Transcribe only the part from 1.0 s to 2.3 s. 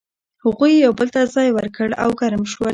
ته ځای ورکړ او